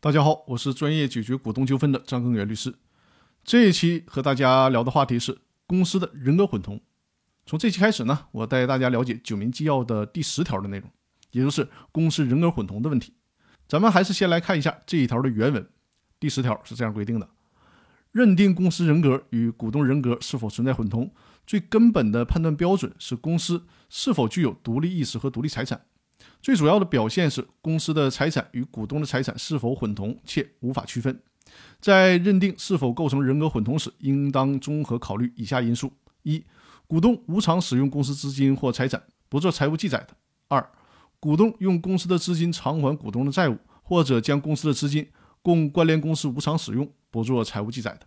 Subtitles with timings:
[0.00, 2.72] 大家好，我是专业解决股东纠纷的张根源律师。
[3.42, 5.36] 这一期和大家聊的话题是
[5.66, 6.80] 公司的人格混同。
[7.44, 10.88] 从这期开始呢，我带大家了解《九民纪要》的第十条的内容，
[11.32, 13.14] 也就是公司人格混同的问题。
[13.66, 15.68] 咱们还是先来看一下这一条的原文。
[16.20, 17.28] 第十条是这样规定的：
[18.12, 21.12] 认定公司人格与股东人格是否存在混同，
[21.44, 25.86] 最根本的判断标准是公司是否具有独立意识和独立财产。
[26.40, 31.20] 最主要的表现是公司的财产与股东的财产是否混同且无法区分。
[31.80, 35.92] 在认定是否构成人格混同时，应当综合考虑以下因素：
[36.22, 36.44] 一、
[36.86, 40.14] 股东无偿使用公司资金或财产不做财务记载的；
[40.48, 40.70] 二、
[41.18, 45.08] 股东用公司的资金偿还股东的债务，或者将公司的资金
[45.42, 48.06] 供关联公司无偿使用不做财务记载的；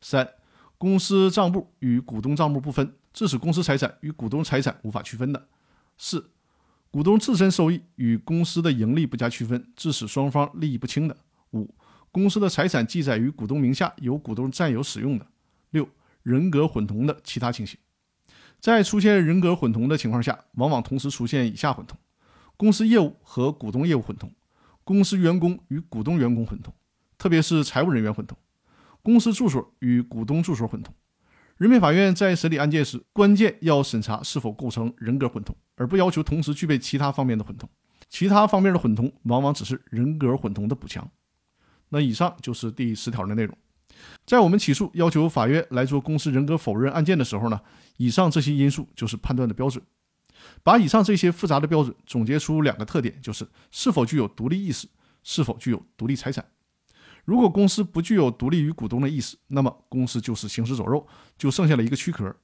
[0.00, 0.28] 三、
[0.76, 5.40] 公司账簿与股东账簿不分，致使公司财产与股东财产无法区分的；
[5.96, 6.30] 四。
[6.94, 11.16] 股东自身收益与公司的盈利不加区分，致使双方利益不清的；
[11.50, 11.74] 五、
[12.12, 15.26] 公司的财产记载于股东名下，由股东占有使用的；
[15.70, 15.88] 六、
[16.22, 17.76] 人格混同的其他情形。
[18.60, 21.98] 在出现人格混同的情况下，往往同时出现以下混同：
[22.56, 24.30] 公司业务和股东业务混同，
[24.84, 26.72] 公司员工与股东员工混同，
[27.18, 28.38] 特别是财务人员混同，
[29.02, 30.94] 公司住所与股东住所混同。
[31.64, 37.66] 人民法院在审理案件时，关键要审查是否构成人格混同，而不要求同时具备其他方面的混同。
[38.10, 41.10] 其他方面的混同往往只是人格混同的补强。
[41.88, 43.56] 那以上就是第十条的内容。
[44.26, 47.58] 在我们起诉要求法院来做公司人格否认案件的时候呢，
[47.96, 49.82] 以上这些因素就是判断的标准。
[50.62, 54.86] 把以上这些复杂的标准总结出两个特点，就是是否具有独立意识，
[55.22, 56.44] 是否具有独立财产。
[57.24, 61.06] 如果公司不具有独立于股东的意思，那么公司就是行尸走肉，
[61.38, 62.34] 就剩下了一个躯壳。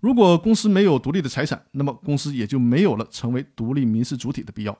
[0.00, 4.76] 如果公司没有独立的财产，那么公司也就没有了成为独立民事主体的必要。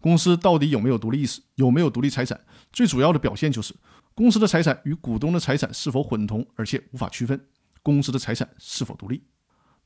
[0.00, 2.40] 公司到底有没有独立意识，有没有独立财产，
[2.72, 3.74] 最主要的表现就是
[4.14, 7.38] 公司的财产与股东的财产是否混同，而且无法区分，
[7.82, 9.22] 公司的财产是否独立。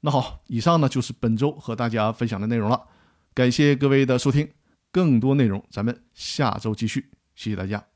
[0.00, 2.86] 那好，以上呢就是本周和大家分享的内容了，
[3.34, 4.48] 感谢各位的收听，
[4.92, 7.93] 更多内容咱们下周继续，谢谢大家。